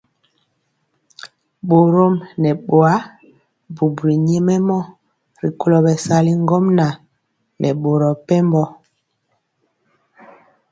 [1.67, 2.93] Borɔm nɛ bɔa
[3.75, 4.77] bubuli nyɛmemɔ
[5.41, 6.93] rikolo bɛsali ŋgomnaŋ
[7.61, 8.63] nɛ boro mepempɔ.